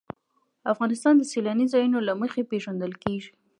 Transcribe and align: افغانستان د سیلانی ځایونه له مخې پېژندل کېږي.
افغانستان 0.73 1.13
د 1.17 1.23
سیلانی 1.31 1.65
ځایونه 1.73 1.99
له 2.07 2.13
مخې 2.21 2.41
پېژندل 2.51 2.91
کېږي. 3.03 3.31